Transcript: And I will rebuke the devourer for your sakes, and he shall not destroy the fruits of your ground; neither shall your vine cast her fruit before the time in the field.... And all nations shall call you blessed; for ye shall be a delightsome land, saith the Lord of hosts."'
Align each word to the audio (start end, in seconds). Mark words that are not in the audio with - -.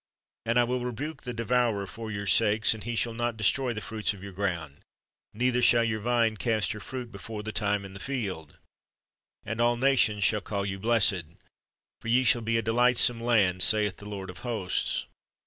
And 0.47 0.57
I 0.57 0.63
will 0.63 0.83
rebuke 0.83 1.21
the 1.21 1.31
devourer 1.33 1.85
for 1.85 2.09
your 2.09 2.25
sakes, 2.25 2.73
and 2.73 2.83
he 2.83 2.95
shall 2.95 3.13
not 3.13 3.37
destroy 3.37 3.71
the 3.71 3.81
fruits 3.81 4.15
of 4.15 4.23
your 4.23 4.31
ground; 4.31 4.77
neither 5.31 5.61
shall 5.61 5.83
your 5.83 5.99
vine 5.99 6.37
cast 6.37 6.71
her 6.71 6.79
fruit 6.79 7.11
before 7.11 7.43
the 7.43 7.51
time 7.51 7.85
in 7.85 7.93
the 7.93 7.99
field.... 7.99 8.57
And 9.45 9.61
all 9.61 9.77
nations 9.77 10.23
shall 10.23 10.41
call 10.41 10.65
you 10.65 10.79
blessed; 10.79 11.25
for 12.01 12.07
ye 12.07 12.23
shall 12.23 12.41
be 12.41 12.57
a 12.57 12.63
delightsome 12.63 13.21
land, 13.21 13.61
saith 13.61 13.97
the 13.97 14.09
Lord 14.09 14.31
of 14.31 14.39
hosts."' 14.39 15.05